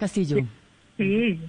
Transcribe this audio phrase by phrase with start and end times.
[0.00, 0.36] Castillo.
[0.98, 1.40] Sí.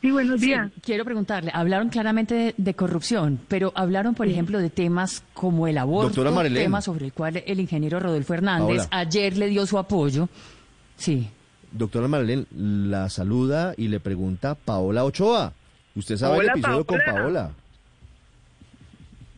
[0.00, 0.70] Sí, buenos Sí, días.
[0.82, 5.76] quiero preguntarle, hablaron claramente de, de corrupción, pero hablaron, por ejemplo, de temas como el
[5.76, 6.22] aborto,
[6.54, 10.30] tema sobre el cual el ingeniero Rodolfo Hernández ayer le dio su apoyo.
[10.96, 11.28] Sí.
[11.72, 15.52] Doctora Marlene, la saluda y le pregunta Paola Ochoa.
[15.94, 17.52] Usted sabe Hola, el episodio con Paola.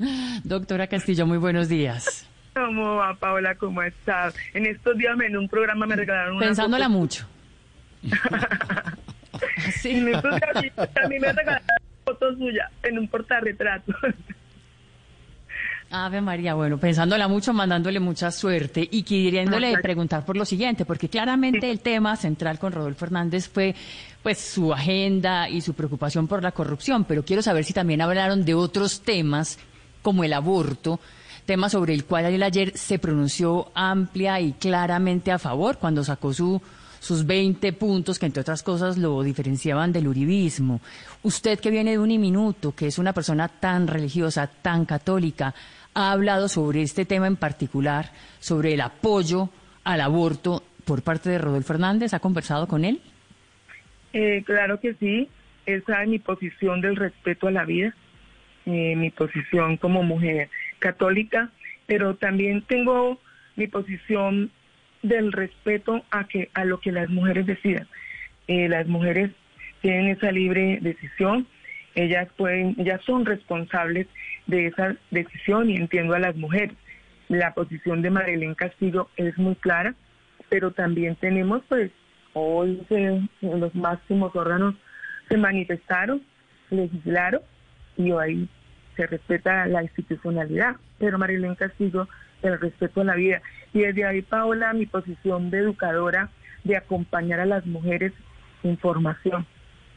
[0.00, 0.40] Paola.
[0.42, 2.26] Doctora Castillo, muy buenos días.
[2.54, 3.54] ¿Cómo va, Paola?
[3.54, 4.34] ¿Cómo estás?
[4.54, 7.26] En estos días en un programa me regalaron una Pensándola foto- mucho.
[9.80, 9.90] Sí.
[9.98, 13.92] En estos días a mí me regalaron una foto suya en un portarretrato.
[15.90, 21.08] Ave María, bueno, pensándola mucho, mandándole mucha suerte y queriéndole preguntar por lo siguiente, porque
[21.10, 23.74] claramente el tema central con Rodolfo Hernández fue
[24.22, 28.44] pues su agenda y su preocupación por la corrupción, pero quiero saber si también hablaron
[28.44, 29.58] de otros temas
[30.00, 30.98] como el aborto,
[31.46, 36.32] tema sobre el cual él ayer se pronunció amplia y claramente a favor cuando sacó
[36.32, 36.60] su
[37.02, 40.80] sus 20 puntos que entre otras cosas lo diferenciaban del uribismo.
[41.24, 45.52] Usted que viene de un minuto, que es una persona tan religiosa, tan católica,
[45.94, 49.48] ha hablado sobre este tema en particular, sobre el apoyo
[49.82, 53.00] al aborto por parte de Rodolfo Hernández, ¿ha conversado con él?
[54.12, 55.28] Eh, claro que sí.
[55.66, 57.94] Esa es mi posición del respeto a la vida,
[58.66, 60.48] eh, mi posición como mujer
[60.82, 61.50] católica,
[61.86, 63.18] pero también tengo
[63.56, 64.50] mi posición
[65.02, 67.86] del respeto a que a lo que las mujeres decidan.
[68.48, 69.30] Eh, las mujeres
[69.80, 71.46] tienen esa libre decisión,
[71.94, 74.06] ellas pueden, ellas son responsables
[74.46, 76.76] de esa decisión y entiendo a las mujeres.
[77.28, 79.94] La posición de Marilén Castillo es muy clara,
[80.48, 81.90] pero también tenemos pues
[82.34, 84.74] hoy se- los máximos órganos
[85.28, 86.22] se manifestaron,
[86.70, 87.40] legislaron
[87.96, 88.48] y hoy
[88.96, 92.08] se respeta la institucionalidad, pero Marilén Castillo
[92.42, 93.40] el respeto a la vida.
[93.72, 96.30] Y desde ahí, Paola, mi posición de educadora,
[96.64, 98.12] de acompañar a las mujeres
[98.62, 99.46] en formación,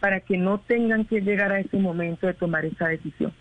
[0.00, 3.32] para que no tengan que llegar a ese momento de tomar esa decisión.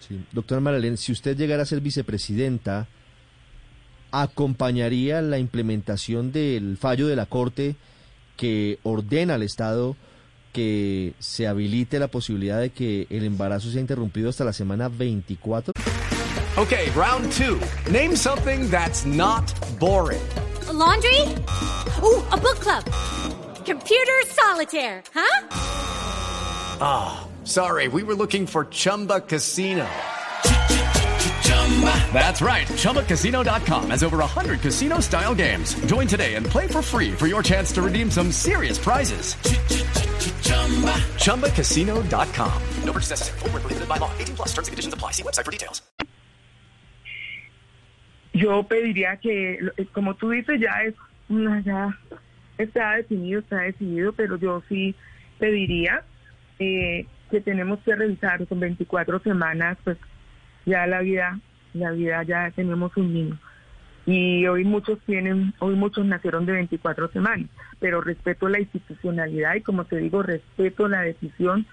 [0.00, 0.24] Sí.
[0.32, 2.88] Doctora Marlene, si usted llegara a ser vicepresidenta,
[4.10, 7.76] ¿acompañaría la implementación del fallo de la Corte
[8.36, 9.96] que ordena al Estado
[10.52, 15.72] que se habilite la posibilidad de que el embarazo sea interrumpido hasta la semana 24?
[16.56, 17.60] Okay, round two.
[17.90, 20.20] Name something that's not boring.
[20.68, 21.20] A laundry?
[22.02, 22.84] Ooh, a book club.
[23.64, 25.46] Computer solitaire, huh?
[27.44, 29.86] Sorry, we were looking for Chumba Casino.
[32.12, 32.66] That's right.
[32.66, 35.74] ChumbaCasino.com has over 100 casino style games.
[35.86, 39.36] Join today and play for free for your chance to redeem some serious prizes.
[41.18, 42.52] ChumbaCasino.com.
[42.84, 43.38] No purchase necessary.
[43.40, 44.10] Void where prohibited by law.
[44.18, 45.12] 18 plus terms and conditions apply.
[45.12, 45.82] See website for details.
[48.32, 50.94] Yo pediría que, lo- eh, como tú dices, ya es
[51.28, 51.88] una, ya
[52.58, 54.94] está definido, está decidido, pero yo sí
[55.38, 56.04] pediría
[56.60, 59.98] eh, que tenemos que revisar con 24 semanas, pues
[60.64, 61.40] ya la vida,
[61.74, 63.38] la vida ya tenemos un niño.
[64.12, 67.48] Y hoy muchos tienen, hoy muchos nacieron de 24 semanas,
[67.78, 71.64] pero respeto la institucionalidad y como te digo, respeto la decisión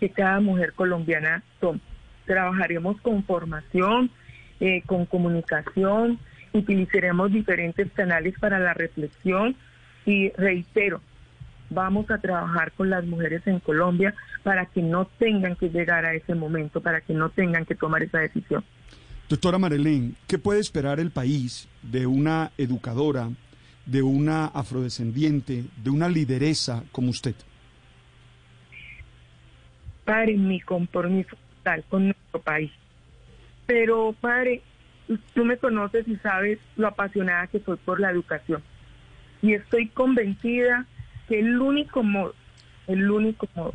[0.00, 1.80] que cada mujer colombiana toma.
[2.24, 4.10] Trabajaremos con formación,
[4.58, 6.18] eh, con comunicación,
[6.54, 9.54] utilizaremos diferentes canales para la reflexión
[10.06, 11.02] y reitero,
[11.68, 16.14] vamos a trabajar con las mujeres en Colombia para que no tengan que llegar a
[16.14, 18.64] ese momento, para que no tengan que tomar esa decisión.
[19.28, 23.28] Doctora Marelén, ¿qué puede esperar el país de una educadora,
[23.84, 27.34] de una afrodescendiente, de una lideresa como usted?
[30.04, 32.70] Padre, mi compromiso total con nuestro país.
[33.66, 34.62] Pero, padre,
[35.34, 38.62] tú me conoces y sabes lo apasionada que soy por la educación.
[39.42, 40.86] Y estoy convencida
[41.26, 42.36] que el único modo,
[42.86, 43.74] el único modo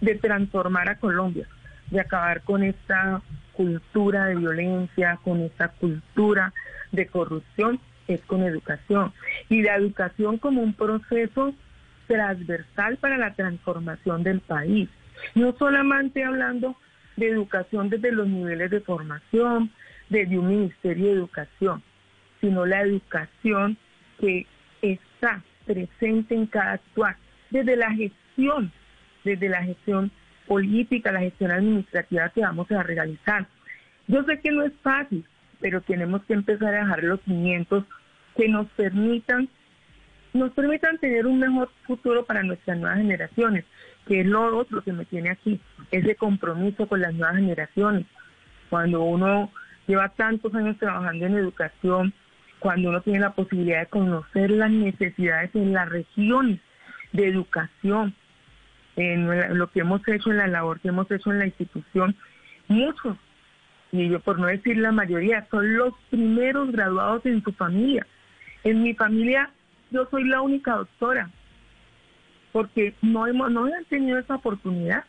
[0.00, 1.48] de transformar a Colombia,
[1.90, 3.20] de acabar con esta
[3.52, 6.52] cultura de violencia, con esta cultura
[6.90, 9.12] de corrupción, es con educación.
[9.48, 11.54] Y la educación como un proceso
[12.06, 14.88] transversal para la transformación del país.
[15.34, 16.76] No solamente hablando
[17.16, 19.70] de educación desde los niveles de formación,
[20.08, 21.82] desde un Ministerio de Educación,
[22.40, 23.76] sino la educación
[24.20, 24.46] que
[24.82, 27.16] está presente en cada actuar,
[27.50, 28.72] desde la gestión,
[29.24, 30.10] desde la gestión
[30.46, 33.46] política, la gestión administrativa que vamos a realizar.
[34.08, 35.24] Yo sé que no es fácil,
[35.60, 37.84] pero tenemos que empezar a dejar los cimientos
[38.36, 39.48] que nos permitan
[40.32, 43.64] nos permitan tener un mejor futuro para nuestras nuevas generaciones,
[44.06, 45.60] que es lo otro que me tiene aquí,
[45.90, 48.06] ese compromiso con las nuevas generaciones.
[48.70, 49.52] Cuando uno
[49.86, 52.14] lleva tantos años trabajando en educación,
[52.60, 56.60] cuando uno tiene la posibilidad de conocer las necesidades en las regiones
[57.12, 58.14] de educación,
[58.96, 62.14] en lo que hemos hecho en la labor que hemos hecho en la institución,
[62.68, 63.16] muchos,
[63.90, 68.06] y yo por no decir la mayoría, son los primeros graduados en su familia.
[68.64, 69.50] En mi familia
[69.90, 71.30] yo soy la única doctora,
[72.52, 75.04] porque no hemos no han tenido esa oportunidad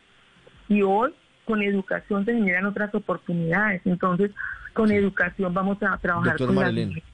[0.68, 1.12] y hoy
[1.44, 3.82] con educación se generan otras oportunidades.
[3.84, 4.30] Entonces,
[4.72, 6.94] con educación vamos a trabajar Doctor con Marilyn.
[6.94, 7.13] las